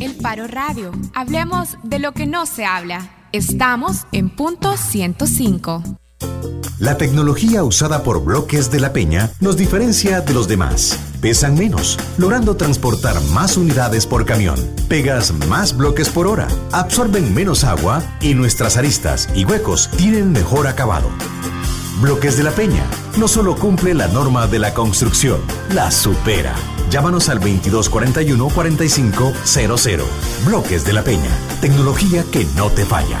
[0.00, 0.92] El Faro Radio.
[1.14, 3.10] Hablemos de lo que no se habla.
[3.32, 5.82] Estamos en punto 105.
[6.78, 10.98] La tecnología usada por bloques de la Peña nos diferencia de los demás.
[11.20, 14.56] Pesan menos, logrando transportar más unidades por camión.
[14.88, 20.66] Pegas más bloques por hora, absorben menos agua y nuestras aristas y huecos tienen mejor
[20.66, 21.10] acabado.
[22.00, 22.84] Bloques de la Peña
[23.18, 25.42] no solo cumple la norma de la construcción,
[25.74, 26.54] la supera.
[26.90, 30.04] Llámanos al 2241-4500.
[30.44, 31.30] Bloques de la Peña.
[31.60, 33.20] Tecnología que no te falla.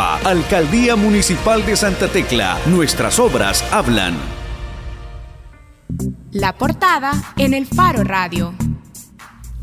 [0.01, 2.57] Alcaldía Municipal de Santa Tecla.
[2.65, 4.17] Nuestras obras hablan.
[6.31, 8.53] La portada en el Faro Radio.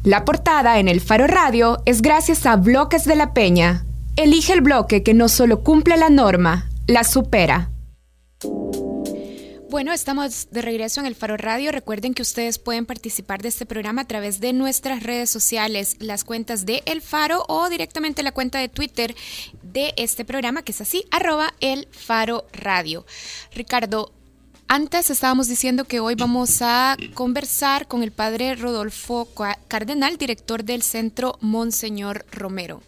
[0.05, 3.85] La portada en el Faro Radio es gracias a Bloques de la Peña.
[4.17, 7.71] Elige el bloque que no solo cumple la norma, la supera.
[9.71, 11.73] Bueno, estamos de regreso en el Faro Radio.
[11.73, 16.25] Recuerden que ustedes pueden participar de este programa a través de nuestras redes sociales, las
[16.25, 19.15] cuentas de El Faro o directamente la cuenta de Twitter
[19.63, 23.05] de este programa, que es así, arroba El Faro Radio.
[23.55, 24.11] Ricardo,
[24.69, 29.29] antes estábamos diciendo que hoy vamos a conversar con el padre Rodolfo
[29.67, 32.83] Cardenal, director del Centro Monseñor Romero.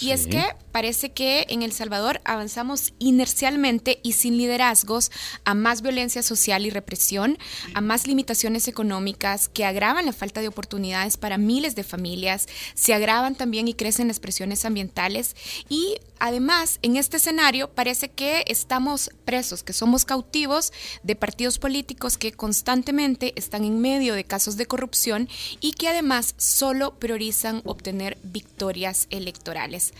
[0.00, 0.44] Y es que
[0.78, 5.10] parece que en El Salvador avanzamos inercialmente y sin liderazgos
[5.44, 7.36] a más violencia social y represión,
[7.74, 12.94] a más limitaciones económicas que agravan la falta de oportunidades para miles de familias, se
[12.94, 15.34] agravan también y crecen las presiones ambientales
[15.68, 20.72] y además en este escenario parece que estamos presos, que somos cautivos
[21.02, 25.28] de partidos políticos que constantemente están en medio de casos de corrupción
[25.60, 29.92] y que además solo priorizan obtener victorias electorales.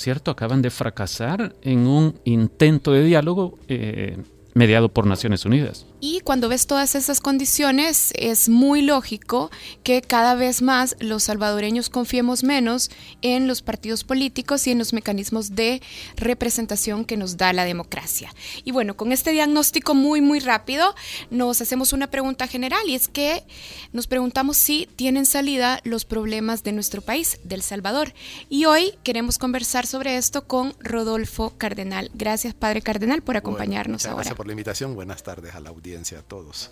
[0.00, 4.16] Cierto, acaban de fracasar en un intento de diálogo eh,
[4.54, 5.86] mediado por Naciones Unidas.
[6.00, 9.50] Y cuando ves todas esas condiciones, es muy lógico
[9.82, 12.90] que cada vez más los salvadoreños confiemos menos
[13.20, 15.82] en los partidos políticos y en los mecanismos de
[16.16, 18.32] representación que nos da la democracia.
[18.64, 20.94] Y bueno, con este diagnóstico muy, muy rápido,
[21.30, 23.44] nos hacemos una pregunta general y es que
[23.92, 28.14] nos preguntamos si tienen salida los problemas de nuestro país, del Salvador.
[28.48, 32.10] Y hoy queremos conversar sobre esto con Rodolfo Cardenal.
[32.14, 34.16] Gracias, Padre Cardenal, por acompañarnos ahora.
[34.16, 34.96] Gracias por la invitación.
[34.96, 36.70] Buenas tardes a la audiencia a todos.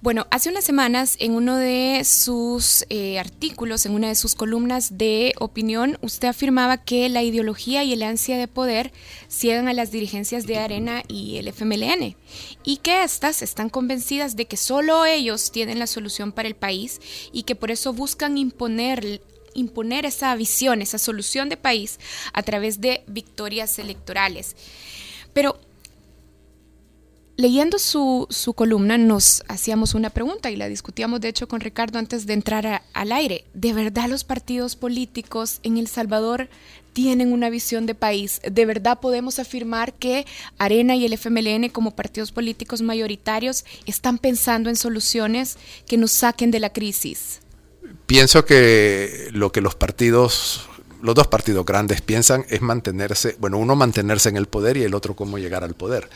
[0.00, 4.96] Bueno, hace unas semanas en uno de sus eh, artículos, en una de sus columnas
[4.96, 8.92] de opinión, usted afirmaba que la ideología y el ansia de poder
[9.26, 12.14] ciegan a las dirigencias de Arena y el FMLN
[12.62, 17.00] y que éstas están convencidas de que solo ellos tienen la solución para el país
[17.32, 19.20] y que por eso buscan imponer
[19.54, 21.98] imponer esa visión, esa solución de país
[22.32, 24.54] a través de victorias electorales.
[25.32, 25.58] Pero
[27.38, 32.00] leyendo su, su, columna nos hacíamos una pregunta y la discutíamos de hecho con Ricardo
[32.00, 33.44] antes de entrar al aire.
[33.54, 36.48] ¿De verdad los partidos políticos en El Salvador
[36.92, 38.40] tienen una visión de país?
[38.42, 40.26] ¿De verdad podemos afirmar que
[40.58, 46.50] Arena y el FMLN como partidos políticos mayoritarios están pensando en soluciones que nos saquen
[46.50, 47.40] de la crisis?
[48.06, 50.67] Pienso que lo que los partidos
[51.02, 54.94] los dos partidos grandes piensan es mantenerse, bueno, uno mantenerse en el poder y el
[54.94, 56.08] otro cómo llegar al poder.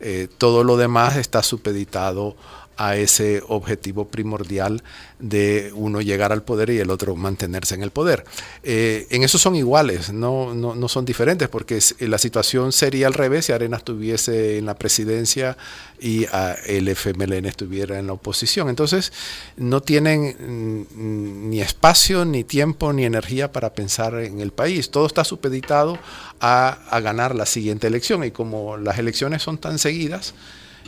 [0.00, 2.36] Eh, todo lo demás está supeditado
[2.80, 4.82] a ese objetivo primordial
[5.18, 8.24] de uno llegar al poder y el otro mantenerse en el poder.
[8.62, 13.44] Eh, en eso son iguales, no, no, son diferentes, porque la situación sería al revés
[13.44, 15.58] si Arena estuviese en la presidencia
[16.00, 16.26] y
[16.66, 18.70] el FMLN estuviera en la oposición.
[18.70, 19.12] Entonces,
[19.58, 24.90] no tienen mm, ni espacio, ni tiempo, ni energía para pensar en el país.
[24.90, 25.98] Todo está supeditado
[26.40, 30.32] a, a ganar la siguiente elección y como las elecciones son tan seguidas,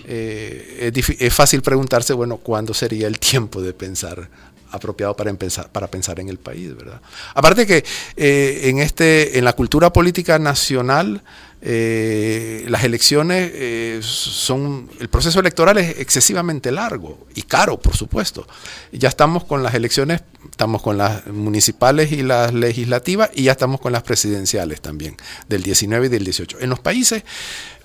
[0.06, 4.28] eh, es, fácil preguntarse, bueno, ¿cuándo sería el tiempo de pensar
[4.70, 7.00] apropiado para, empezar, para pensar en el país, ¿verdad?
[7.34, 7.84] Aparte que
[8.16, 11.22] eh, en, este, en la cultura política nacional,
[11.60, 18.46] eh, las elecciones son, el proceso electoral es excesivamente largo y caro, por supuesto.
[18.92, 23.78] Ya estamos con las elecciones, estamos con las municipales y las legislativas y ya estamos
[23.78, 25.18] con las presidenciales también,
[25.48, 26.60] del 19 y del 18.
[26.60, 27.24] En los países,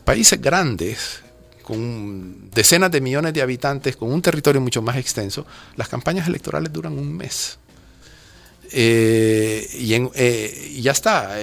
[0.05, 1.26] países grandes,
[1.67, 6.71] con decenas de millones de habitantes, con un territorio mucho más extenso, las campañas electorales
[6.71, 7.59] duran un mes.
[8.71, 11.35] Eh, y, ya está.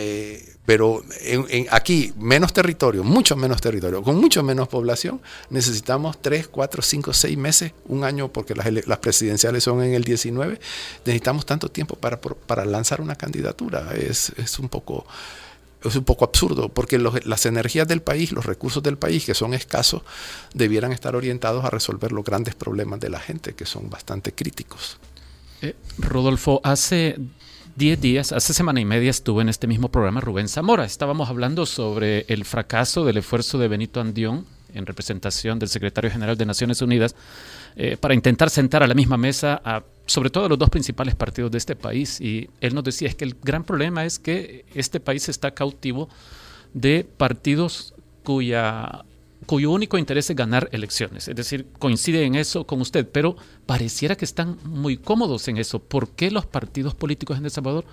[0.65, 1.05] pero
[1.71, 7.37] aquí, menos territorio, mucho menos territorio, con mucho menos población, necesitamos 3, 4, 5, 6
[7.37, 10.59] meses, un año, porque las, presidenciales son en el 19,
[11.05, 13.93] necesitamos tanto tiempo para, lanzar una candidatura.
[13.95, 15.05] Es un poco
[15.89, 19.55] es un poco absurdo, porque las energías del país, los recursos del país, que son
[19.55, 20.03] escasos,
[20.55, 24.99] debieran estar orientados a resolver los grandes problemas de la gente, que son bastante críticos.
[25.63, 27.19] Eh, Rodolfo, hace
[27.77, 30.85] 10 días, hace semana y media estuve en este mismo programa Rubén Zamora.
[30.85, 36.37] Estábamos hablando sobre el fracaso del esfuerzo de Benito Andión en representación del secretario general
[36.37, 37.15] de Naciones Unidas
[37.77, 41.51] eh, para intentar sentar a la misma mesa a sobre todo los dos principales partidos
[41.51, 42.21] de este país.
[42.21, 46.09] Y él nos decía es que el gran problema es que este país está cautivo
[46.73, 49.05] de partidos cuya
[49.47, 51.29] cuyo único interés es ganar elecciones.
[51.29, 53.37] Es decir, coincide en eso con usted, pero
[53.67, 55.81] pareciera que están muy cómodos en eso.
[55.81, 57.85] ¿Por qué los partidos políticos en El Salvador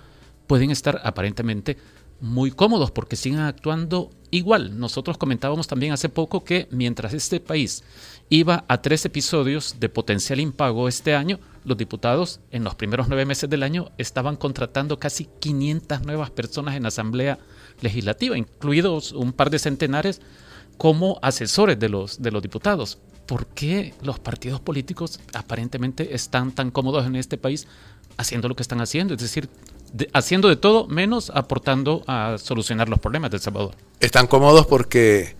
[0.46, 1.76] pueden estar aparentemente
[2.20, 2.90] muy cómodos?
[2.90, 4.78] Porque siguen actuando igual.
[4.78, 7.84] Nosotros comentábamos también hace poco que mientras este país
[8.30, 13.24] iba a tres episodios de potencial impago este año, los diputados en los primeros nueve
[13.24, 17.38] meses del año estaban contratando casi 500 nuevas personas en la Asamblea
[17.80, 20.20] Legislativa, incluidos un par de centenares
[20.76, 22.98] como asesores de los, de los diputados.
[23.26, 27.68] ¿Por qué los partidos políticos aparentemente están tan cómodos en este país
[28.16, 29.14] haciendo lo que están haciendo?
[29.14, 29.48] Es decir,
[30.12, 33.74] haciendo de todo menos aportando a solucionar los problemas de El Salvador.
[34.00, 35.36] Están cómodos porque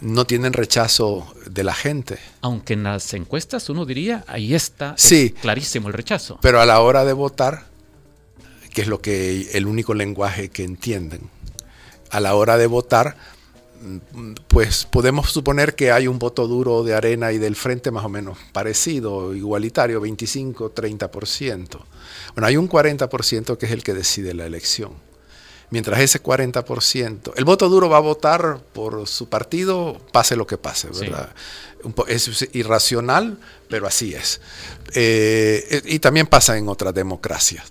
[0.00, 2.18] no tienen rechazo de la gente.
[2.40, 6.38] Aunque en las encuestas uno diría, ahí está sí, clarísimo el rechazo.
[6.42, 7.66] Pero a la hora de votar,
[8.72, 11.30] que es lo que el único lenguaje que entienden,
[12.10, 13.16] a la hora de votar,
[14.48, 18.08] pues podemos suponer que hay un voto duro de arena y del frente más o
[18.08, 21.78] menos parecido, igualitario, 25-30%.
[22.34, 25.06] Bueno, hay un 40% que es el que decide la elección
[25.70, 30.58] mientras ese 40%, el voto duro va a votar por su partido, pase lo que
[30.58, 31.30] pase, ¿verdad?
[32.08, 34.40] Es irracional, pero así es.
[34.94, 37.64] Eh, y también pasa en otras democracias.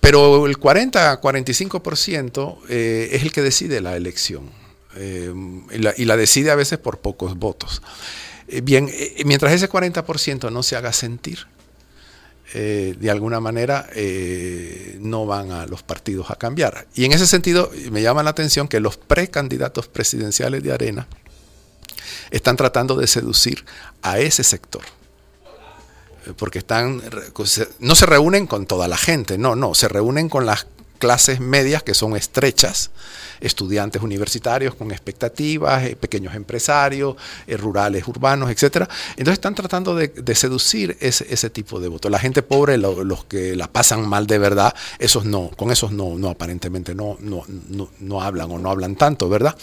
[0.00, 4.50] Pero el 40-45% eh, es el que decide la elección.
[4.96, 5.32] Eh,
[5.72, 7.82] y, la, decide a veces por pocos votos.
[8.62, 8.90] bien,
[9.24, 11.46] mientras ese 40% no se haga sentir,
[12.54, 16.86] eh, de alguna manera eh, no van a los partidos a cambiar.
[16.94, 21.08] Y en ese sentido me llama la atención que los precandidatos presidenciales de Arena
[22.30, 23.64] están tratando de seducir
[24.02, 24.82] a ese sector.
[26.26, 27.02] Eh, porque están,
[27.80, 30.66] no se reúnen con toda la gente, no, no, se reúnen con las
[30.96, 32.90] clases medias que son estrechas,
[33.40, 37.16] estudiantes universitarios con expectativas, eh, pequeños empresarios,
[37.46, 38.88] eh, rurales, urbanos, etcétera.
[39.10, 42.10] Entonces están tratando de, seducir ese, tipo de votos.
[42.10, 46.16] La gente pobre, los que la pasan mal de verdad, esos no, con esos no,
[46.18, 47.44] no aparentemente no, no,
[48.00, 49.56] no, hablan o no hablan tanto, ¿verdad?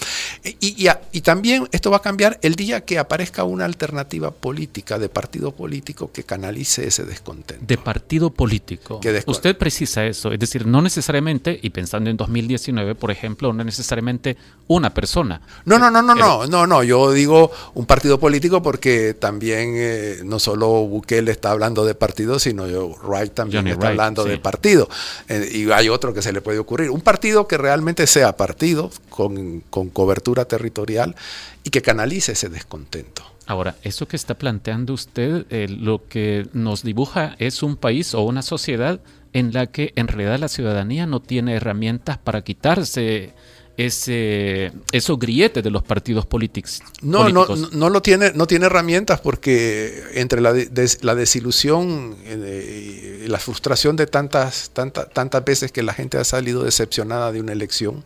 [0.44, 5.09] Y, y, también esto va a cambiar el día que aparezca una alternativa política, de
[5.09, 7.63] partido político, que canalice ese descontento.
[7.65, 9.00] De partido político.
[9.25, 11.23] Usted precisa eso, es decir, no necesariamente,
[11.62, 14.38] y pensando en 2019, por ejemplo, no necesariamente
[14.68, 15.42] una persona.
[15.66, 16.84] No, no, no, no, no, no, no.
[16.84, 22.39] Yo digo un partido político porque también eh, no solo Bukele está hablando de partido,
[22.39, 24.89] sino yo, Wright también está hablando de partido.
[25.30, 26.89] Eh, y hay otro que se le puede ocurrir.
[26.89, 31.15] Un partido que realmente sea partido, con, con cobertura territorial
[31.63, 33.24] y que canalice ese descontento.
[33.46, 38.22] Ahora, eso que está planteando usted, eh, lo que nos dibuja es un país o
[38.22, 39.01] una sociedad
[39.34, 43.34] en la que en realidad la ciudadanía no tiene herramientas para quitarse
[43.75, 46.82] ese esos grilletes de los partidos políticos.
[47.02, 50.54] No, no, no lo tiene, no tiene herramientas porque entre la,
[51.02, 56.24] la desilusión eh, y la frustración de tantas, tantas, tantas veces que la gente ha
[56.24, 58.04] salido decepcionada de una elección,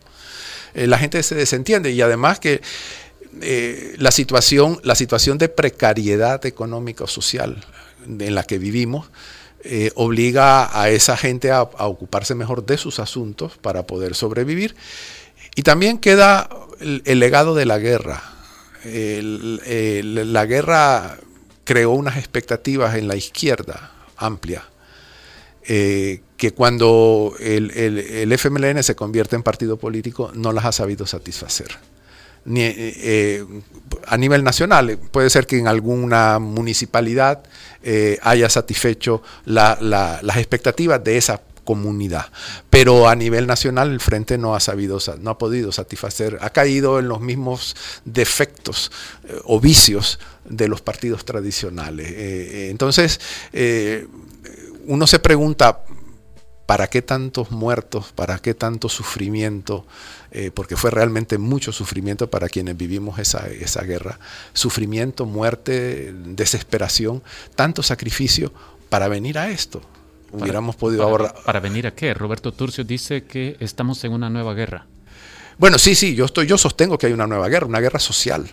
[0.74, 2.62] eh, la gente se desentiende y además que
[3.42, 7.66] eh, la situación, la situación de precariedad económica o social
[8.08, 9.10] en la que vivimos
[9.64, 14.76] eh, obliga a esa gente a, ocuparse mejor de sus asuntos para poder sobrevivir.
[15.56, 16.50] Y también queda
[16.80, 18.24] el, legado de la guerra.
[18.84, 21.18] la guerra
[21.64, 24.64] creó unas expectativas en la izquierda amplia,
[25.64, 31.06] eh, que cuando el, el, FMLN se convierte en partido político no las ha sabido
[31.06, 31.68] satisfacer.
[32.48, 33.46] Ni, eh,
[34.08, 37.44] a nivel nacional, puede ser que en alguna municipalidad
[37.84, 42.28] eh, haya satisfecho las expectativas de esa comunidad.
[42.70, 47.00] Pero a nivel nacional el Frente no ha sabido, no ha podido satisfacer, ha caído
[47.00, 47.76] en los mismos
[48.06, 48.92] defectos
[49.28, 52.08] eh, o vicios de los partidos tradicionales.
[52.10, 53.20] Eh, entonces,
[54.86, 55.82] uno se pregunta,
[56.68, 58.12] ¿para qué tantos muertos?
[58.14, 59.88] ¿Para qué tanto sufrimiento?
[60.32, 64.20] Eh, porque fue realmente mucho sufrimiento para quienes vivimos esa, esa guerra.
[64.54, 67.24] Sufrimiento, muerte, desesperación,
[67.56, 68.52] tanto sacrificio
[68.90, 69.82] para venir a esto.
[70.32, 71.34] Hubiéramos podido ahorrar.
[71.46, 72.14] ¿Para venir a qué?
[72.14, 74.86] Roberto Turcio dice que estamos en una nueva guerra.
[75.58, 78.46] Bueno, sí, sí, yo, estoy, yo sostengo que hay una nueva guerra, una guerra social.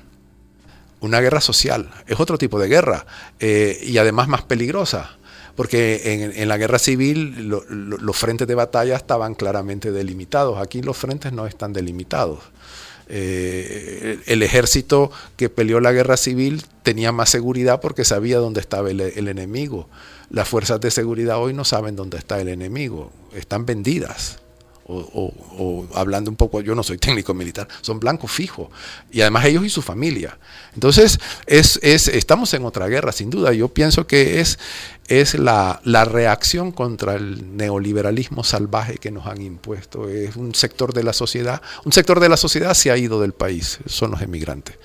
[1.00, 1.90] Una guerra social.
[2.06, 3.04] Es otro tipo de guerra
[3.40, 5.18] eh, y además más peligrosa
[5.56, 10.58] porque en, la guerra civil los frentes de batalla estaban claramente delimitados.
[10.58, 12.40] Aquí los frentes no están delimitados.
[13.06, 18.90] Eh, el ejército que peleó la guerra civil tenía más seguridad porque sabía dónde estaba
[18.90, 19.88] el, el enemigo.
[20.30, 24.38] Las fuerzas de seguridad hoy no saben dónde está el enemigo, están vendidas
[24.86, 28.68] o, hablando un poco, yo no soy técnico militar, son blancos fijos,
[29.10, 30.38] y además ellos y su familia.
[30.74, 33.52] Entonces, es, estamos en otra guerra, sin duda.
[33.52, 34.58] Yo pienso que es,
[35.08, 40.08] es la, la, reacción contra el neoliberalismo salvaje que nos han impuesto.
[40.08, 43.32] Es un sector de la sociedad, un sector de la sociedad se ha ido del
[43.32, 44.76] país, son los emigrantes.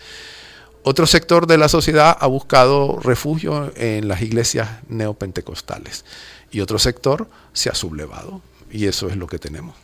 [0.84, 6.06] Otro sector de la sociedad ha buscado refugio en las iglesias neopentecostales
[6.52, 8.42] y otro sector se ha sublevado
[8.72, 9.76] y eso es lo que tenemos.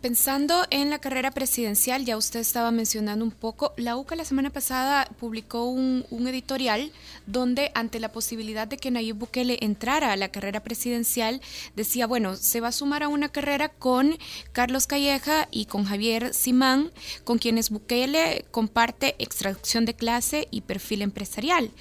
[0.00, 4.50] Pensando en la carrera presidencial, ya usted estaba mencionando un poco, la UCA la semana
[4.50, 6.92] pasada publicó un, editorial
[7.26, 11.40] donde ante la posibilidad de que Nayib Bukele entrara a la carrera presidencial,
[11.74, 14.16] decía, bueno, se va a sumar a una carrera con
[14.52, 16.92] Carlos Calleja y con Javier Simán,
[17.24, 21.72] con quienes Bukele comparte extracción de clase y perfil empresarial.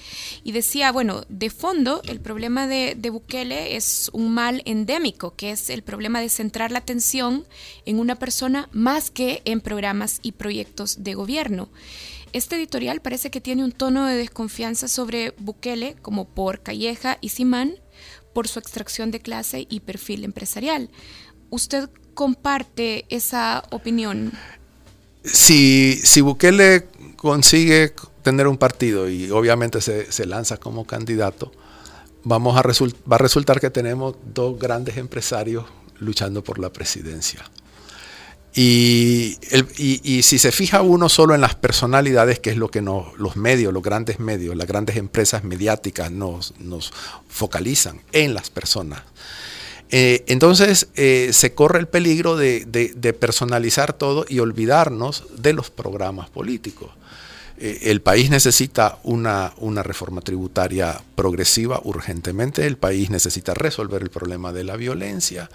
[0.44, 5.52] Y decía, bueno, de fondo, el problema de, de Bukele es un mal endémico, que
[5.52, 7.46] es el problema de centrar la atención
[7.86, 11.68] en un una persona más que en programas y proyectos de gobierno.
[12.32, 17.30] Este editorial parece que tiene un tono de desconfianza sobre Bukele, como por Calleja y
[17.30, 17.74] Simán,
[18.34, 20.90] por su extracción de clase y perfil empresarial.
[21.50, 24.32] ¿Usted comparte esa opinión?
[25.26, 26.88] Si, si Bukele
[27.18, 31.52] consigue tener un partido y obviamente se, se lanza como candidato,
[32.24, 35.66] vamos a va a resultar que tenemos dos grandes empresarios
[36.00, 37.44] luchando por la presidencia.
[38.60, 39.38] Y,
[40.24, 43.84] si se fija uno solo en las personalidades, que es lo que los medios, los
[43.84, 46.54] grandes medios, las grandes empresas mediáticas nos,
[47.30, 49.04] focalizan en las personas.
[49.92, 56.32] Eh, entonces eh, se corre el peligro de personalizar todo y olvidarnos de los programas
[56.32, 56.90] políticos.
[57.60, 64.10] Eh, el país necesita una, una, reforma tributaria progresiva urgentemente, el país necesita resolver el
[64.10, 65.50] problema de la violencia,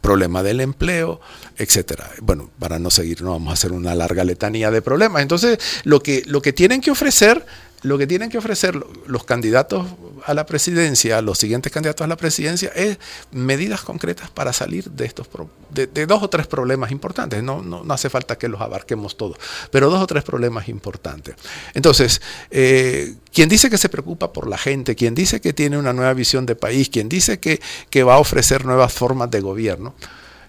[0.00, 1.20] problema del empleo,
[1.56, 2.10] etcétera.
[2.20, 5.22] Bueno, para no seguir, no vamos a hacer una larga letanía de problemas.
[5.22, 7.44] Entonces, lo que, lo que tienen que ofrecer
[7.82, 8.74] lo que tienen que ofrecer
[9.06, 9.86] los candidatos
[10.26, 12.98] a la presidencia, los siguientes candidatos a la presidencia, es
[13.30, 15.28] medidas concretas para salir de estos
[15.70, 17.42] de, dos o tres problemas importantes.
[17.42, 19.38] No, no, hace falta que los abarquemos todos,
[19.70, 21.36] pero dos o tres problemas importantes.
[21.74, 22.20] Entonces,
[22.50, 26.14] eh, quien dice que se preocupa por la gente, quien dice que tiene una nueva
[26.14, 27.60] visión de país, quien dice que,
[28.02, 29.94] va a ofrecer nuevas formas de gobierno,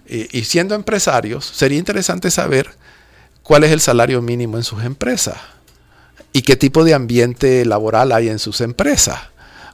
[0.06, 2.70] eh, y siendo empresarios, sería interesante saber
[3.42, 5.36] cuál es el salario mínimo en sus empresas
[6.32, 9.18] y qué tipo de ambiente laboral hay en sus empresas.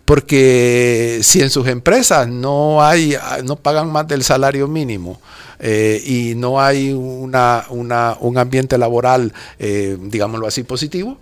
[0.05, 5.21] Porque si en sus empresas no hay, no pagan más del salario mínimo
[5.59, 11.19] eh, y no hay una, un ambiente laboral, eh, digámoslo así, positivo,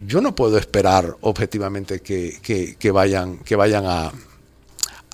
[0.00, 4.12] yo no puedo esperar objetivamente que vayan, que vayan a,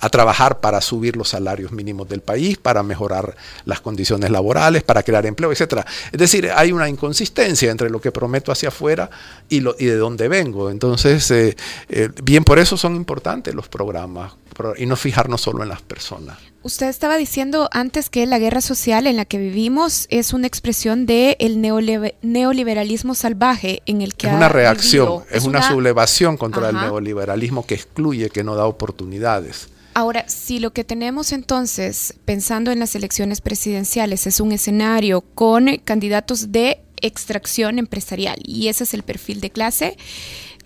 [0.01, 5.03] a trabajar para subir los salarios mínimos del país, para mejorar las condiciones laborales, para
[5.03, 5.85] crear empleo, etc.
[6.11, 9.09] Es decir, hay una inconsistencia entre lo que prometo hacia afuera
[9.47, 10.69] y, lo, y de dónde vengo.
[10.69, 11.55] Entonces, eh,
[11.89, 14.33] eh, bien, por eso son importantes los programas
[14.77, 16.50] y no fijarnos solo en las personas.
[16.63, 21.07] Usted estaba diciendo antes que la guerra social en la que vivimos es una expresión
[21.07, 24.27] del el neoliberalismo salvaje en el que...
[24.27, 29.69] Es una reacción, es, una, sublevación contra el neoliberalismo que excluye, que no da oportunidades.
[29.95, 35.77] Ahora, si lo que tenemos entonces, pensando en las elecciones presidenciales, es un escenario con
[35.83, 39.97] candidatos de extracción empresarial y ese es el perfil de clase,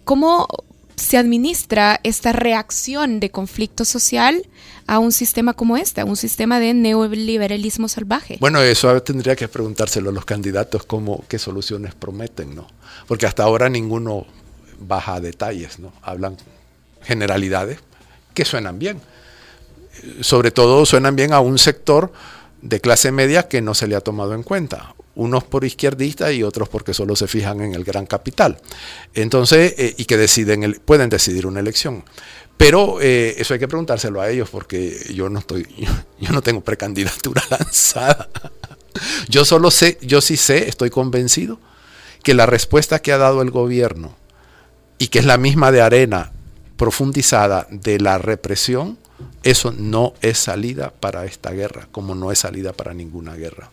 [0.03, 0.47] ¿cómo
[0.95, 4.47] se administra esta reacción de conflicto social
[4.87, 8.37] a un sistema como este, a un sistema de neoliberalismo salvaje?
[8.39, 12.67] Bueno, eso tendría que preguntárselo a los candidatos cómo, qué soluciones prometen, ¿no?
[13.07, 14.25] Porque hasta ahora ninguno
[14.79, 15.93] baja a detalles, ¿no?
[16.01, 16.37] Hablan
[17.01, 17.79] generalidades
[18.33, 18.99] que suenan bien
[20.21, 22.11] sobre todo suenan bien a un sector
[22.61, 24.94] de clase media que no se le ha tomado en cuenta.
[25.15, 28.59] Unos por izquierdistas y otros porque solo se fijan en el gran capital.
[29.13, 32.03] Entonces, eh, y que deciden pueden decidir una elección.
[32.57, 35.67] Pero eh, eso hay que preguntárselo a ellos porque yo no estoy,
[36.19, 38.29] yo, no tengo precandidatura lanzada.
[39.27, 41.59] Yo solo sé, yo sí sé, estoy convencido
[42.23, 44.15] que la respuesta que ha dado el gobierno
[44.97, 46.31] y que es la misma de Arena
[46.77, 48.97] profundizada de la represión,
[49.43, 53.69] eso no es salida para esta guerra, como no es salida para ninguna guerra.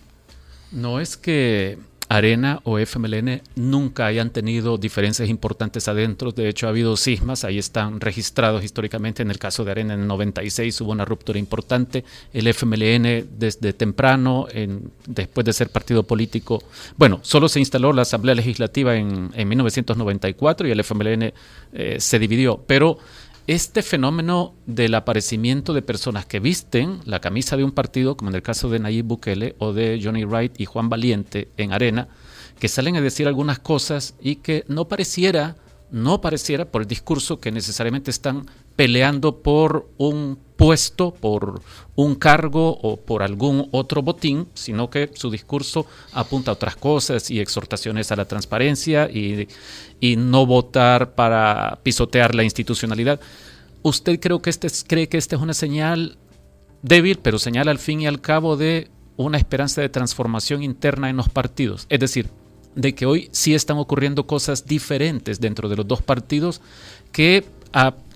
[0.73, 1.79] No es que
[2.12, 6.31] Arena o FMLN nunca hayan tenido diferencias importantes adentro.
[6.31, 9.23] De hecho, ha habido sismas, ahí están registrados históricamente.
[9.23, 12.05] En el caso de Arena, en el 96 hubo una ruptura importante.
[12.35, 14.47] El FMLN, desde temprano,
[15.07, 16.62] después de ser partido político,
[16.99, 21.33] bueno, solo se instaló la Asamblea Legislativa en, 1994 y el FMLN
[21.73, 22.62] eh, se dividió.
[22.67, 22.99] Pero
[23.46, 28.37] este fenómeno del aparecimiento de personas que visten la camisa de un partido, como en
[28.37, 32.08] el caso de Nayib Bukele o de Johnny Wright y Juan Valiente en Arena,
[32.58, 35.56] que salen a decir algunas cosas y que no pareciera,
[35.92, 38.46] no pareciera por el discurso que necesariamente están
[38.76, 41.61] peleando por un puesto, por
[41.94, 47.30] un cargo o por algún otro botín, sino que su discurso apunta a otras cosas
[47.30, 49.46] y exhortaciones a la transparencia y,
[50.16, 53.20] no votar para pisotear la institucionalidad.
[53.82, 56.16] ¿Usted creo que este, cree que esta es una señal
[56.82, 61.16] débil, pero señala al fin y al cabo de una esperanza de transformación interna en
[61.16, 61.87] los partidos?
[61.88, 62.30] Es decir,
[62.75, 66.61] de que hoy sí están ocurriendo cosas diferentes dentro de los dos partidos
[67.11, 67.45] que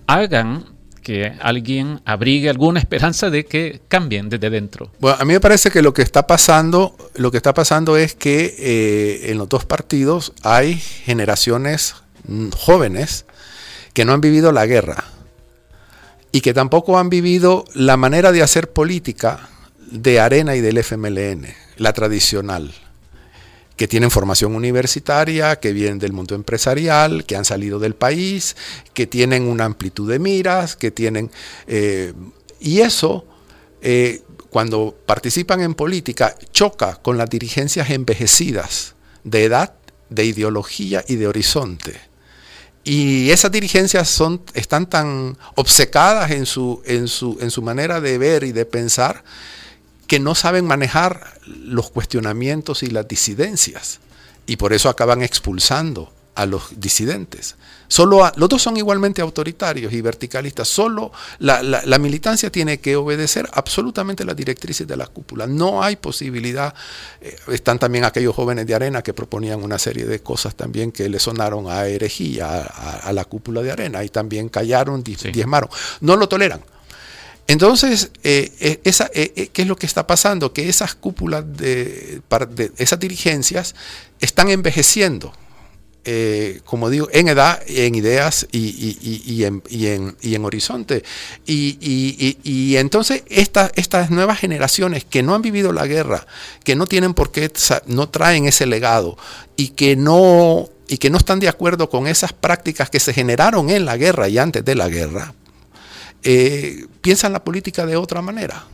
[0.07, 0.65] hagan
[1.07, 4.91] que alguien abrigue alguna esperanza de que cambien desde dentro.
[4.99, 8.13] Bueno, a mí me parece que lo que está pasando, lo que está pasando es
[8.13, 11.95] que eh, en los dos partidos hay generaciones
[12.57, 13.25] jóvenes
[13.93, 15.05] que no han vivido la guerra
[16.33, 19.47] y que tampoco han vivido la manera de hacer política
[19.89, 21.47] de Arena y del FMLN,
[21.77, 22.73] la tradicional
[23.77, 28.57] que tienen formación universitaria, que vienen del mundo empresarial, que han salido del país,
[28.93, 31.31] que tienen una amplitud de miras, que tienen...
[31.67, 32.13] Eh,
[32.59, 33.25] y eso,
[33.81, 39.75] eh, cuando participan en política, choca con las dirigencias envejecidas de edad,
[40.09, 41.99] de ideología y de horizonte.
[42.83, 48.17] Y esas dirigencias son, están tan obcecadas en su, en, su, en su manera de
[48.17, 49.23] ver y de pensar
[50.07, 53.99] que no saben manejar los cuestionamientos y las disidencias.
[54.45, 57.55] Y por eso acaban expulsando a los disidentes.
[57.87, 60.67] Solo los dos son igualmente autoritarios y verticalistas.
[60.67, 65.47] Solo la, militancia tiene que obedecer absolutamente las directrices de la cúpula.
[65.47, 66.75] No hay posibilidad.
[67.21, 71.09] Eh, están también aquellos jóvenes de arena que proponían una serie de cosas también que
[71.09, 75.69] le sonaron a herejía, a, la cúpula de arena, y también callaron, diezmaron.
[76.01, 76.61] No lo toleran.
[77.47, 78.81] Entonces, eh, eh,
[79.13, 80.51] eh, ¿qué es lo que está pasando?
[80.51, 82.21] Que esas cúpulas de,
[82.77, 83.73] esas dirigencias
[84.19, 85.33] están envejeciendo,
[86.65, 91.03] como digo, en edad, en ideas y, en, horizonte.
[91.45, 96.27] Y, entonces estas nuevas generaciones que no han vivido la guerra,
[96.65, 97.49] que no tienen por qué,
[97.85, 99.17] no traen ese legado
[99.55, 99.73] y
[100.89, 104.29] y que no están de acuerdo con esas prácticas que se generaron en la guerra
[104.29, 105.33] y antes de la guerra,
[106.23, 108.65] eh, piensan la política de otra manera.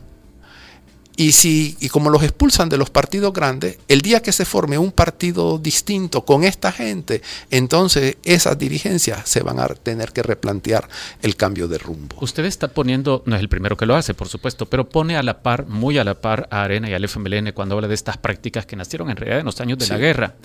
[1.15, 4.77] Y, si, y como los expulsan de los partidos grandes, el día que se forme
[4.77, 7.21] un partido distinto con esta gente,
[7.51, 10.87] entonces esas dirigencias se van a tener que replantear
[11.21, 12.15] el cambio de rumbo.
[12.21, 15.23] Usted está poniendo, no es el primero que lo hace, por supuesto, pero pone a
[15.23, 18.17] la par, muy a la par a Arena y al FMLN cuando habla de estas
[18.17, 20.35] prácticas que nacieron en realidad en los años de la guerra.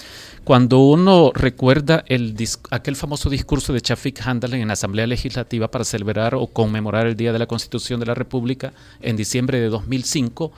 [0.44, 2.34] Cuando uno recuerda el,
[2.70, 7.16] aquel famoso discurso de Chafik Handel en la Asamblea Legislativa para celebrar o conmemorar el
[7.16, 10.52] Día de la Constitución de la República en diciembre de 2005,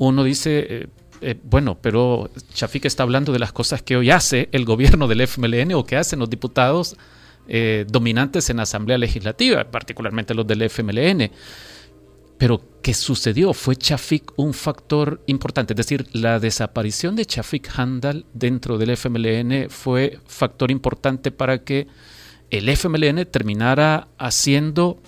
[0.00, 0.86] uno dice, eh,
[1.20, 5.20] eh, bueno, pero Chafik está hablando de las cosas que hoy hace el gobierno del
[5.20, 6.96] FMLN o que hacen los diputados
[7.48, 11.30] eh, dominantes en la Asamblea Legislativa, particularmente los del FMLN.
[12.38, 13.52] Pero, ¿qué sucedió?
[13.52, 15.74] ¿Fue Chafik un factor importante?
[15.74, 21.88] Es decir, la desaparición de Chafik Handal dentro del FMLN fue factor importante para que
[22.48, 24.98] el FMLN terminara haciendo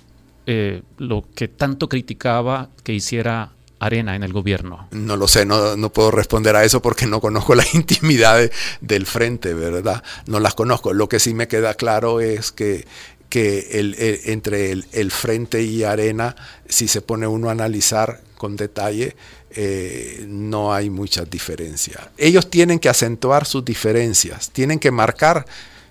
[0.99, 3.53] lo que tanto criticaba que hiciera
[3.85, 4.89] arena en el gobierno?
[4.93, 9.07] No lo sé, no, no puedo responder a eso porque no conozco la intimidad del
[9.07, 10.03] frente, ¿verdad?
[10.27, 10.93] No las conozco.
[10.93, 12.87] Lo que sí me queda claro es que,
[13.29, 16.37] que el, entre el, frente y arena,
[16.69, 19.17] si se pone uno a analizar con detalle,
[19.51, 22.09] eh, no hay muchas diferencias.
[22.17, 25.47] Ellos tienen que acentuar sus diferencias, tienen que marcar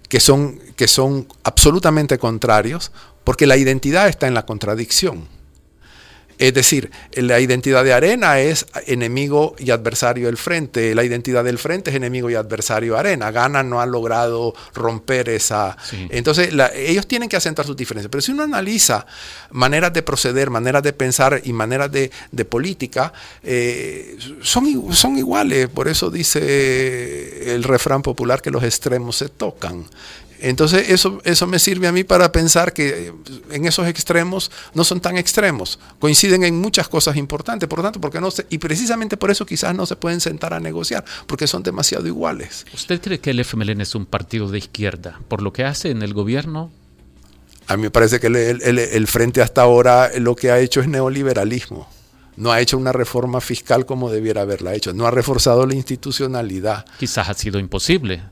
[0.08, 2.91] que son, que son absolutamente contrarios,
[3.23, 5.27] porque la identidad está en la contradicción.
[6.41, 11.60] Es decir, la identidad de Arena es enemigo y adversario del frente, la identidad del
[11.60, 13.30] frente es enemigo y adversario de Arena.
[13.30, 15.77] Gana no ha logrado romper esa...
[16.10, 18.10] Entonces, ellos tienen que acentuar sus diferencias.
[18.10, 19.06] Pero si uno analiza
[19.51, 22.10] maneras de proceder, maneras de pensar y maneras de,
[22.45, 25.69] política, eh, son, son iguales.
[25.69, 29.86] Por eso dice el refrán popular que los extremos se tocan.
[30.41, 33.13] Entonces eso, eso me sirve a mí para pensar que eh,
[33.51, 38.01] en esos extremos no son tan extremos, coinciden en muchas cosas importantes, por lo tanto,
[38.01, 41.63] porque no y precisamente por eso quizás no se pueden sentar a negociar, porque son
[41.63, 42.65] demasiado iguales.
[42.73, 46.01] ¿Usted cree que el FMLN es un partido de izquierda por lo que hace en
[46.01, 46.71] el gobierno?
[47.67, 51.88] A mí me parece que el Frente hasta ahora lo que ha hecho es neoliberalismo
[52.38, 56.86] no ha hecho una reforma fiscal como debiera haberla hecho, no ha reforzado la institucionalidad.
[56.97, 58.23] Quizás ha sido imposible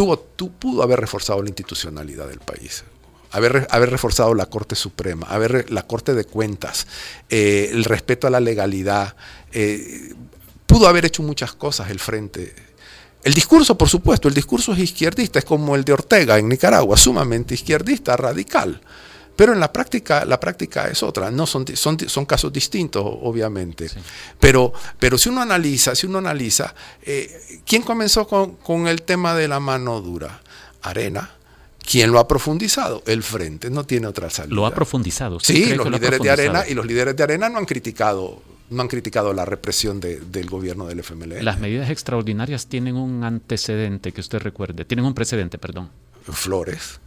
[0.00, 2.84] tuvo, pudo haber reforzado la institucionalidad del país.
[3.32, 6.86] Haber, haber, reforzado la Corte Suprema, haber, la Corte de Cuentas,
[7.28, 9.14] eh, el respeto a la legalidad.
[9.52, 10.14] Eh,
[10.66, 12.54] pudo haber hecho muchas cosas el Frente.
[13.22, 16.96] El discurso, por supuesto, el discurso es izquierdista, es como el de Ortega en Nicaragua,
[16.96, 18.80] sumamente izquierdista, radical.
[19.40, 23.88] Pero en la práctica, la práctica es otra, no son, son, son casos distintos, obviamente.
[24.38, 29.48] Pero, pero si uno analiza, si uno analiza, eh, ¿quién comenzó con, el tema de
[29.48, 30.42] la mano dura?
[30.82, 31.30] Arena.
[31.78, 33.02] ¿Quién lo ha profundizado?
[33.06, 34.54] El Frente, no tiene otra salida.
[34.54, 35.40] Lo ha profundizado.
[35.40, 38.88] Sí, los líderes de Arena y los líderes de Arena no han criticado no han
[38.88, 41.42] criticado la represión del gobierno del FMLN.
[41.42, 45.88] Las medidas extraordinarias tienen un antecedente que usted recuerde, tienen un precedente, perdón.
[46.30, 47.00] Flores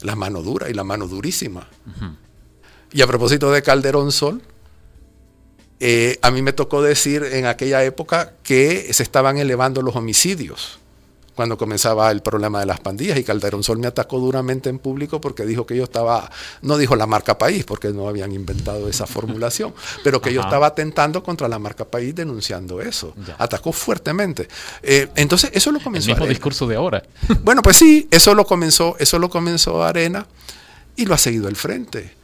[0.00, 1.68] la mano dura y la mano durísima.
[2.92, 4.42] Y a propósito de Calderón Sol,
[5.80, 10.78] eh, a mí me tocó decir en aquella época que se estaban elevando los homicidios
[11.38, 15.20] cuando comenzaba el problema de las pandillas y Calderón Sol me atacó duramente en público
[15.20, 16.28] porque dijo que yo estaba,
[16.62, 19.72] no dijo la marca país porque no habían inventado esa formulación,
[20.02, 23.14] pero que yo estaba atentando contra la marca país denunciando eso.
[23.38, 24.48] Atacó fuertemente.
[24.82, 26.10] Eh, entonces eso lo comenzó.
[26.10, 27.04] El mismo discurso de ahora.
[27.44, 30.26] Bueno, pues sí, eso lo comenzó, eso lo comenzó Arena
[30.96, 32.14] y lo ha seguido el frente.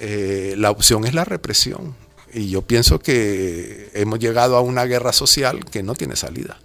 [0.00, 1.94] Eh, la opción es la represión.
[2.32, 6.56] Y yo pienso que hemos llegado a una guerra social que no tiene salida.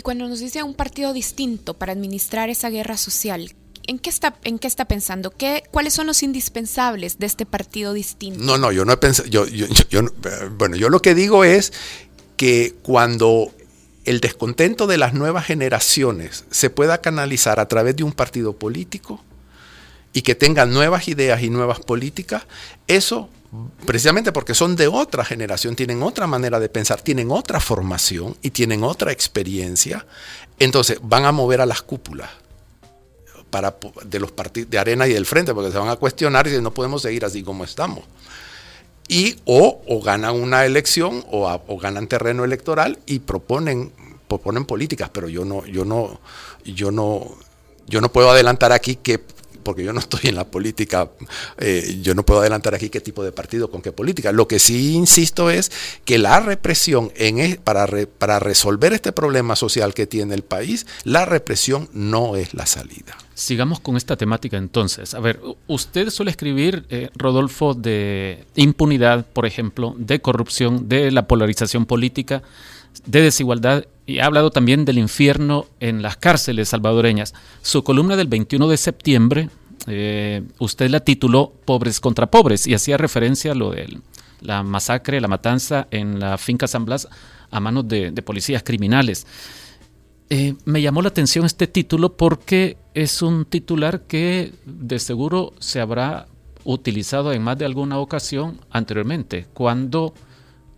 [0.00, 3.54] Y cuando nos dice un partido distinto para administrar esa guerra social,
[3.86, 5.30] ¿en qué está, en qué está pensando?
[5.30, 8.42] ¿Qué, ¿Cuáles son los indispensables de este partido distinto?
[8.42, 10.00] No, no, yo no he pensado, yo, yo,
[10.56, 11.74] bueno, yo lo que digo es
[12.38, 13.52] que cuando
[14.06, 19.22] el descontento de las nuevas generaciones se pueda canalizar a través de un partido político
[20.14, 22.44] y que tenga nuevas ideas y nuevas políticas,
[22.86, 23.28] eso
[23.84, 28.50] precisamente porque son de otra generación, tienen otra manera de pensar, tienen otra formación y
[28.50, 30.06] tienen otra experiencia,
[30.58, 32.30] entonces van a mover a las cúpulas
[33.50, 36.60] para, de los partidos de arena y del frente, porque se van a cuestionar y
[36.60, 38.04] no podemos seguir así como estamos.
[39.08, 43.92] Y o, ganan una elección o, ganan terreno electoral y proponen,
[44.28, 46.20] proponen políticas, pero yo no, yo no,
[46.64, 47.36] yo no,
[47.88, 49.20] yo no puedo adelantar aquí que
[49.62, 51.10] porque yo no estoy en la política,
[51.58, 54.32] eh, yo no puedo adelantar aquí qué tipo de partido con qué política.
[54.32, 55.70] Lo que sí insisto es
[56.04, 61.88] que la represión e, para resolver este problema social que tiene el país, la represión
[61.92, 63.16] no es la salida.
[63.40, 65.14] Sigamos con esta temática entonces.
[65.14, 71.26] A ver, usted suele escribir, eh, Rodolfo, de impunidad, por ejemplo, de corrupción, de la
[71.26, 72.42] polarización política,
[73.06, 77.32] de desigualdad y ha hablado también del infierno en las cárceles salvadoreñas.
[77.62, 79.50] Su columna del 21 de septiembre,
[79.86, 84.00] eh, usted la tituló Pobres contra Pobres y hacía referencia a lo de
[84.40, 87.06] la masacre, la matanza en la finca San Blas
[87.52, 89.28] a manos de, policías criminales.
[90.28, 95.80] Eh, me llamó la atención este título porque es un titular que de seguro se
[95.80, 96.26] habrá
[96.64, 100.14] utilizado en más de alguna ocasión anteriormente, cuando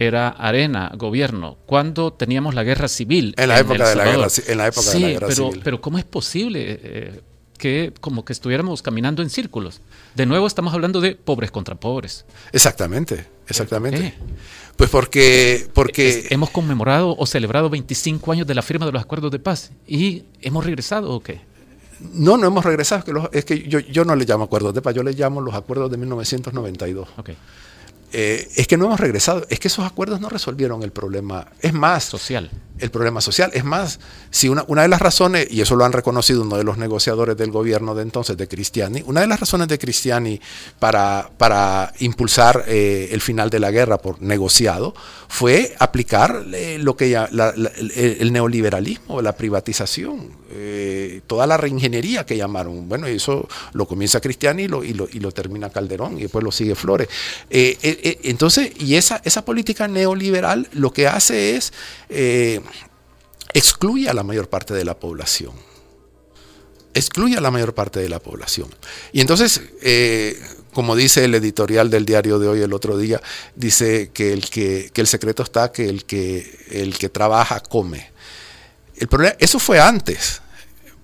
[0.06, 3.34] era arena, gobierno, cuando teníamos la guerra civil.
[3.36, 5.60] En la época, de la, guerra, en la época de la guerra pero, civil.
[5.64, 7.20] Pero ¿cómo es posible eh,
[7.58, 9.80] que como que estuviéramos caminando en círculos?
[10.14, 12.24] De nuevo estamos hablando de pobres contra pobres.
[12.52, 14.14] Exactamente, exactamente.
[14.76, 16.26] Pues porque, porque...
[16.30, 20.24] hemos conmemorado o celebrado 25 años de la firma de los acuerdos de paz y
[20.40, 21.40] hemos regresado o qué?
[22.14, 23.30] No, no hemos regresado.
[23.32, 25.90] Es que, yo, yo no le llamo acuerdos de paz, yo le llamo los acuerdos
[25.90, 27.08] de 1992.
[27.18, 27.36] Okay.
[28.12, 31.48] Eh, es que no hemos regresado, es que esos acuerdos no resolvieron el problema.
[31.60, 32.50] Es más, social.
[32.78, 33.50] El problema social.
[33.54, 36.64] Es más, si una, una, de las razones, y eso lo han reconocido uno de
[36.64, 40.40] los negociadores del gobierno de entonces, de Cristiani, una de las razones de Cristiani
[40.78, 44.94] para, para impulsar eh, el final de la guerra por negociado
[45.28, 52.88] fue aplicar eh, lo que el, neoliberalismo, la privatización, eh, toda la reingeniería que llamaron.
[52.88, 56.44] Bueno, eso lo comienza Cristiani y lo, y lo, y lo termina Calderón y después
[56.44, 57.08] lo sigue Flores.
[57.50, 61.72] Entonces, y esa, esa política neoliberal lo que hace es
[63.54, 65.52] excluye a la mayor parte de la población.
[66.94, 68.68] Excluye a la mayor parte de la población.
[69.12, 70.40] Y entonces, eh,
[70.72, 73.20] como dice el editorial del diario de hoy el otro día,
[73.54, 78.10] dice que el, que, que el secreto está que el, que el que trabaja come.
[78.96, 80.42] El problema, eso fue antes.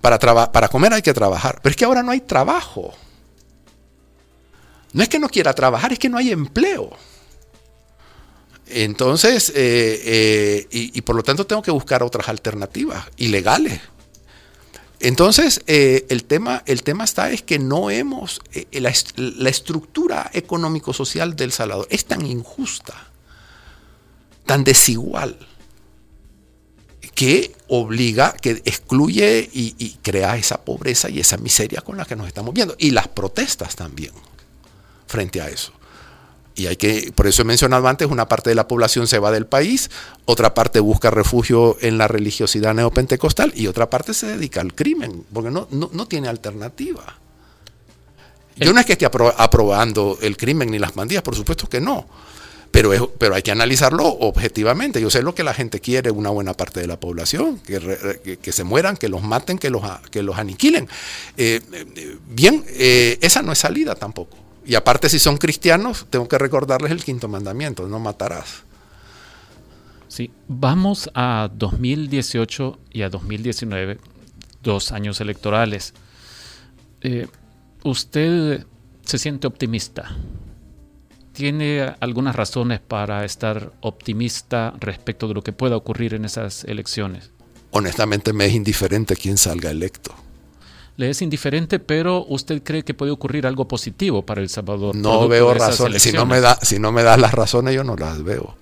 [0.01, 1.59] Para, para comer hay que trabajar.
[1.61, 2.93] Pero es que ahora no hay trabajo.
[4.93, 6.91] No es que no quiera trabajar, es que no hay empleo.
[8.69, 13.81] Entonces, eh, eh, y, por lo tanto tengo que buscar otras alternativas ilegales.
[14.99, 21.35] Entonces, eh, el, tema, el tema está es que no hemos, la, la, estructura económico-social
[21.35, 23.07] del Salvador es tan injusta,
[24.45, 25.37] tan desigual,
[27.15, 32.15] que obliga, que excluye y, y crea esa pobreza y esa miseria con la que
[32.15, 32.75] nos estamos viendo.
[32.77, 34.11] Y las protestas también
[35.07, 35.78] frente a eso.
[36.55, 39.31] Y hay que, por eso he mencionado antes, una parte de la población se va
[39.31, 39.89] del país,
[40.25, 45.23] otra parte busca refugio en la religiosidad neopentecostal y otra parte se dedica al crimen,
[45.31, 47.17] porque no, no, no tiene alternativa.
[48.57, 51.79] Yo no es que esté apro aprobando el crimen ni las mandías, por supuesto que
[51.79, 52.05] no.
[52.71, 55.01] Pero, es, pero hay que analizarlo objetivamente.
[55.01, 58.21] Yo sé lo que la gente quiere, una buena parte de la población, que, re,
[58.23, 59.81] que, que se mueran, que los maten, que los,
[60.11, 60.87] que los aniquilen.
[61.37, 61.61] Eh,
[62.27, 64.37] bien, eh, esa no es salida tampoco.
[64.65, 68.63] Y aparte, si son cristianos, tengo que recordarles el quinto mandamiento, no matarás.
[70.07, 73.99] Sí, vamos a 2018 y a 2019,
[74.63, 75.93] dos años electorales.
[77.01, 77.27] Eh,
[77.83, 78.65] ¿Usted
[79.05, 80.15] se siente optimista?
[81.31, 87.31] ¿Tiene algunas razones para estar optimista respecto de lo que pueda ocurrir en esas elecciones?
[87.71, 90.13] Honestamente me es indiferente quién salga electo
[90.99, 94.93] le es indiferente, pero usted cree que puede ocurrir algo positivo para El Salvador.
[94.97, 96.03] No veo razones.
[96.03, 98.57] Si no, me da, si no me das las razones, yo no las veo.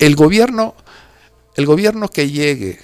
[0.00, 0.74] El gobierno,
[1.54, 2.80] el gobierno que llegue,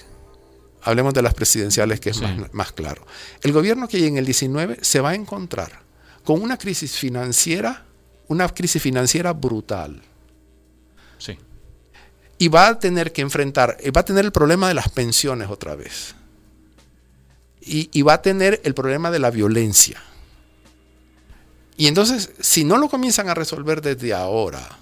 [0.83, 2.23] hablemos de las presidenciales, que es sí.
[2.23, 3.05] más, más claro.
[3.41, 5.81] El gobierno que llegue en el 19 se va a encontrar
[6.23, 7.83] con una crisis financiera,
[8.29, 10.01] una crisis financiera brutal.
[11.17, 11.37] Sí.
[12.37, 15.75] Y va a tener que enfrentar, va a tener el problema de las pensiones otra
[15.75, 16.15] vez
[17.65, 20.01] y, va a tener el problema de la violencia.
[21.77, 24.77] Y entonces, si no lo comienzan a resolver desde ahora,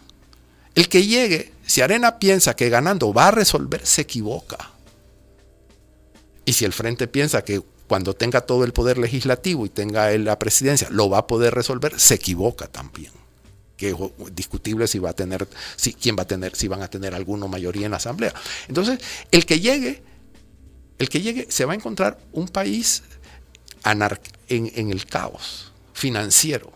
[0.75, 4.71] el que llegue, si Arena piensa que ganando va a resolver, se equivoca.
[6.45, 10.39] Y si el Frente piensa que cuando tenga todo el poder legislativo y tenga la
[10.39, 13.11] presidencia, lo va a poder resolver, se equivoca también.
[13.77, 13.95] Que es
[14.33, 17.47] discutible si va a tener, si, quién va a tener, si van a tener alguna
[17.47, 18.33] mayoría en la asamblea.
[18.67, 18.99] Entonces,
[19.31, 20.03] el que llegue
[20.97, 23.03] el que llegue se va a encontrar un país
[23.85, 26.71] en, en, el caos financiero.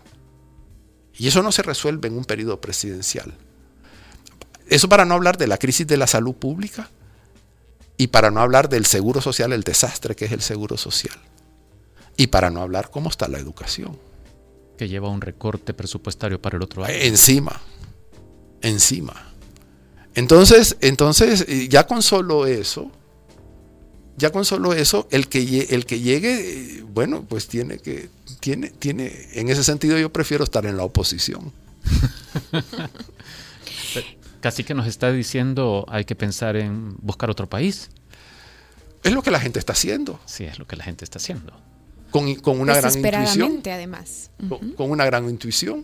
[1.17, 3.33] Y eso no se resuelve en un periodo presidencial.
[4.67, 6.89] Eso para no hablar de la crisis de la salud pública
[7.97, 11.15] y para no hablar del seguro social, el desastre que es el seguro social.
[12.17, 13.97] Y para no hablar cómo está la educación.
[14.77, 16.93] Que lleva un recorte presupuestario para el otro año.
[16.93, 17.61] Encima,
[18.61, 19.31] encima.
[20.15, 22.91] Entonces, entonces ya con solo eso,
[24.17, 29.11] ya con solo eso, el que, el que llegue, bueno, pues tiene que, tiene, tiene,
[29.33, 31.51] en ese sentido yo prefiero estar en la oposición.
[34.41, 37.89] Casi que nos está diciendo hay que pensar en buscar otro país.
[39.03, 40.19] Es lo que la gente está haciendo.
[40.25, 41.53] Sí, es lo que la gente está haciendo.
[42.09, 43.61] Con, con una gran intuición.
[43.65, 44.31] además.
[44.39, 44.49] Uh -huh.
[44.49, 45.83] con, con una gran intuición.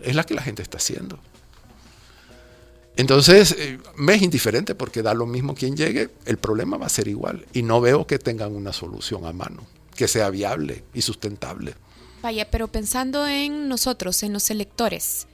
[0.00, 1.18] Es la que la gente está haciendo.
[2.96, 6.90] Entonces, eh, me es indiferente porque da lo mismo quien llegue, el problema va a
[6.90, 7.46] ser igual.
[7.52, 11.74] Y no veo que tengan una solución a mano, que sea viable y sustentable.
[12.22, 15.26] Vaya, pero pensando en nosotros, en los electores,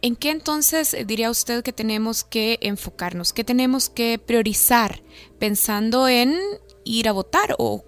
[0.00, 3.32] ¿en qué entonces diría usted que tenemos que enfocarnos?
[3.34, 5.02] ¿Qué tenemos que priorizar
[5.38, 6.38] pensando en
[6.84, 7.84] ir a votar o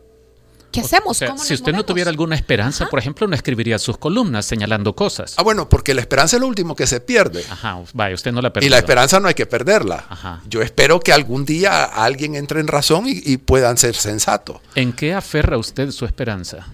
[0.72, 1.10] ¿Qué hacemos?
[1.10, 1.82] O sea, si usted movemos?
[1.82, 2.90] no tuviera alguna esperanza, Ajá.
[2.90, 5.34] por ejemplo, no escribiría sus columnas señalando cosas.
[5.36, 7.44] Ah, bueno, porque la esperanza es lo último que se pierde.
[7.50, 8.66] Ajá, vaya, usted no la perdió.
[8.66, 10.04] Y la esperanza no hay que perderla.
[10.08, 10.40] Ajá.
[10.48, 14.60] Yo espero que algún día alguien entre en razón y, y puedan ser sensato.
[14.74, 16.66] ¿En qué aferra usted su esperanza?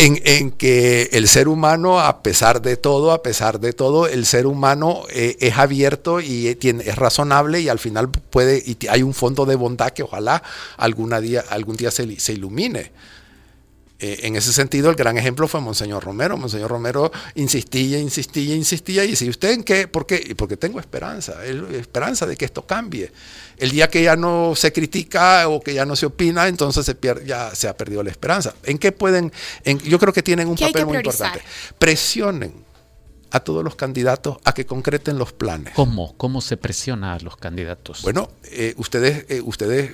[0.00, 4.46] En, que el ser humano, a pesar de todo, a pesar de todo, el ser
[4.46, 9.12] humano eh, es abierto y tiene, es razonable y al final puede, y hay un
[9.12, 10.42] fondo de bondad que ojalá
[10.76, 12.92] alguna día, algún día se ilumine.
[14.02, 16.38] Eh, en ese sentido, el gran ejemplo fue Monseñor Romero.
[16.38, 19.88] Monseñor Romero insistía, insistía, insistía y decía, ¿usted en qué?
[19.88, 20.34] ¿Por qué?
[20.36, 23.12] Porque tengo esperanza, esperanza de que esto cambie.
[23.58, 26.94] El día que ya no se critica o que ya no se opina, entonces se
[26.94, 28.54] pierde, ya se ha perdido la esperanza.
[28.64, 29.32] ¿En qué pueden?
[29.84, 31.42] yo creo que tienen un papel muy importante.
[31.78, 32.70] Presionen
[33.32, 35.74] a todos los candidatos a que concreten los planes.
[35.74, 36.16] ¿Cómo?
[36.16, 38.02] ¿Cómo se presiona a los candidatos?
[38.02, 39.92] Bueno, eh, ustedes, eh, ustedes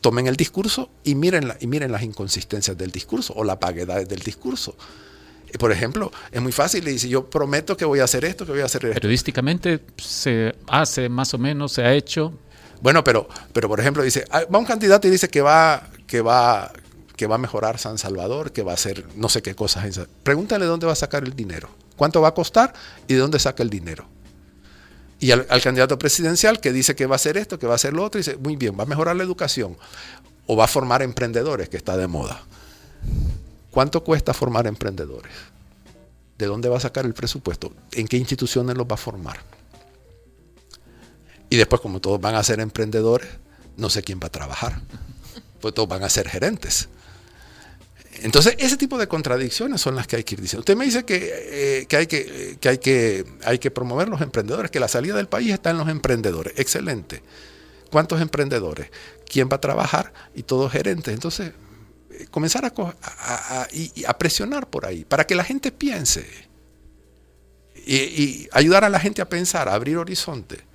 [0.00, 4.20] tomen el discurso y miren, y miren las inconsistencias del discurso o la vaguedad del
[4.20, 4.76] discurso.
[5.58, 8.52] Por ejemplo, es muy fácil y dice, yo prometo que voy a hacer esto, que
[8.52, 8.94] voy a hacer esto.
[8.94, 12.34] Periodísticamente se hace más o menos, se ha hecho.
[12.80, 16.20] Bueno, pero, pero por ejemplo, dice, ah, va un candidato y dice que va, que
[16.20, 16.70] va,
[17.16, 20.00] que va a mejorar San Salvador, que va a hacer no sé qué cosas.
[20.22, 22.74] Pregúntale dónde va a sacar el dinero, cuánto va a costar
[23.06, 24.06] y de dónde saca el dinero.
[25.20, 27.92] Y al, candidato presidencial que dice que va a hacer esto, que va a hacer
[27.92, 29.76] lo otro, dice, muy bien, va a mejorar la educación
[30.46, 32.42] o va a formar emprendedores, que está de moda.
[33.70, 35.32] ¿Cuánto cuesta formar emprendedores?
[36.38, 37.72] ¿De dónde va a sacar el presupuesto?
[37.92, 39.38] ¿En qué instituciones los va a formar?
[41.50, 43.28] Y después, como todos van a ser emprendedores,
[43.76, 44.80] no sé quién va a trabajar.
[45.60, 46.88] Pues todos van a ser gerentes.
[48.22, 50.60] Entonces, ese tipo de contradicciones son las que hay que ir diciendo.
[50.60, 51.30] Usted me dice que,
[51.90, 55.52] eh, hay, que, hay, que hay que promover los emprendedores, que la salida del país
[55.52, 56.54] está en los emprendedores.
[56.58, 57.22] Excelente.
[57.90, 58.90] ¿Cuántos emprendedores?
[59.26, 60.12] ¿Quién va a trabajar?
[60.34, 61.14] Y todos gerentes.
[61.14, 61.52] Entonces,
[62.10, 62.72] eh, comenzar a,
[64.06, 66.26] a, presionar por ahí, para que la gente piense.
[67.86, 70.66] Y, y, ayudar a la gente a pensar, a abrir horizonte.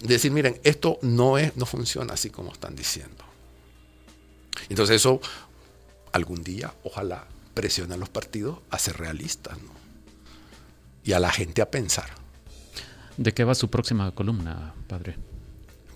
[0.00, 3.24] Decir, miren, esto no, es, no funciona así como están diciendo.
[4.68, 5.20] Entonces eso
[6.12, 9.58] algún día, ojalá, presione a los partidos a ser realistas
[11.04, 12.10] y a la gente a pensar.
[13.16, 15.16] ¿De qué va su próxima columna, padre?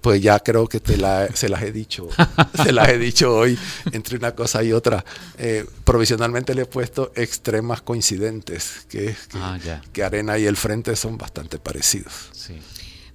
[0.00, 0.96] Pues ya creo que te
[1.34, 2.08] se las he dicho,
[2.64, 3.56] se las he dicho hoy
[3.92, 5.04] entre una cosa y otra.
[5.38, 9.58] Eh, provisionalmente le he puesto extremas coincidentes, que, que, ah,
[9.92, 12.30] que Arena y el Frente son bastante parecidos.
[12.32, 12.58] Sí.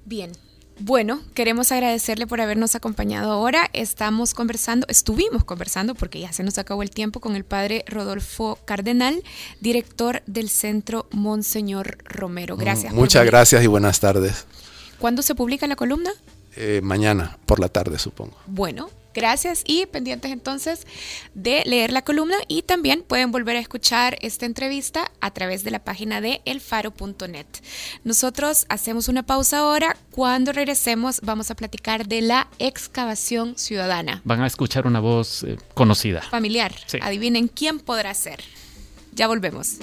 [0.05, 0.31] Bien,
[0.79, 3.69] bueno, queremos agradecerle por habernos acompañado ahora.
[3.73, 8.59] Estamos conversando, estuvimos conversando, porque ya se nos acabó el tiempo, con el padre Rodolfo
[8.65, 9.23] Cardenal,
[9.59, 12.57] director del Centro Monseñor Romero.
[12.57, 12.93] Gracias.
[12.93, 14.45] Muchas gracias y buenas tardes.
[14.99, 16.11] ¿Cuándo se publica la columna?
[16.55, 18.37] Eh, mañana, por la tarde, supongo.
[18.47, 20.85] Bueno, Gracias y pendientes entonces
[21.33, 25.71] de leer la columna y también pueden volver a escuchar esta entrevista a través de
[25.71, 27.47] la página de elfaro.net.
[28.03, 29.97] Nosotros hacemos una pausa ahora.
[30.11, 34.21] Cuando regresemos vamos a platicar de la excavación ciudadana.
[34.23, 36.21] Van a escuchar una voz eh, conocida.
[36.21, 36.75] Familiar.
[37.01, 38.43] Adivinen quién podrá ser.
[39.13, 39.77] Ya volvemos.